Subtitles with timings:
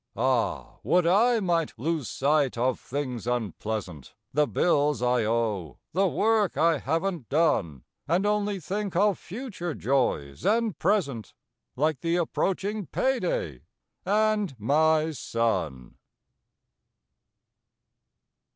[0.17, 6.57] Ah, would I might lose sight of things unpleasant: The bills I owe; the work
[6.57, 7.83] I haven't done.
[8.07, 11.35] And only think of future joys and present,
[11.75, 13.61] Like the approaching payday,
[14.03, 15.97] and my son.